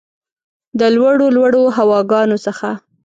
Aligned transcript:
د 0.79 0.81
لوړو، 0.95 1.27
لوړو 1.35 1.63
هواګانو 1.77 2.37
څخه 2.45 2.69